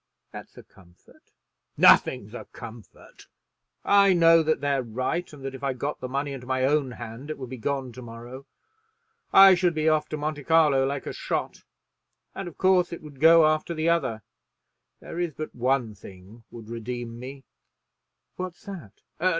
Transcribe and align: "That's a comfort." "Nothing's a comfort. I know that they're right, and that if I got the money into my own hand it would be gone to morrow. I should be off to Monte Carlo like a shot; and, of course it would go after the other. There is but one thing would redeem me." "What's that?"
"That's 0.31 0.57
a 0.57 0.63
comfort." 0.63 1.31
"Nothing's 1.77 2.33
a 2.33 2.45
comfort. 2.45 3.27
I 3.85 4.13
know 4.13 4.41
that 4.41 4.59
they're 4.59 4.81
right, 4.81 5.31
and 5.31 5.45
that 5.45 5.53
if 5.53 5.63
I 5.63 5.73
got 5.73 5.99
the 6.01 6.09
money 6.09 6.33
into 6.33 6.47
my 6.47 6.65
own 6.65 6.93
hand 6.93 7.29
it 7.29 7.37
would 7.37 7.51
be 7.51 7.57
gone 7.57 7.91
to 7.91 8.01
morrow. 8.01 8.47
I 9.31 9.53
should 9.53 9.75
be 9.75 9.87
off 9.87 10.09
to 10.09 10.17
Monte 10.17 10.43
Carlo 10.45 10.87
like 10.87 11.05
a 11.05 11.13
shot; 11.13 11.65
and, 12.33 12.47
of 12.47 12.57
course 12.57 12.91
it 12.91 13.03
would 13.03 13.19
go 13.19 13.45
after 13.45 13.75
the 13.75 13.89
other. 13.89 14.23
There 15.01 15.19
is 15.19 15.35
but 15.35 15.53
one 15.53 15.93
thing 15.93 16.45
would 16.49 16.67
redeem 16.71 17.19
me." 17.19 17.43
"What's 18.37 18.63
that?" 18.65 19.01